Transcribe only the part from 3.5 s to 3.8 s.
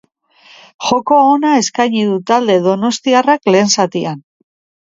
lehen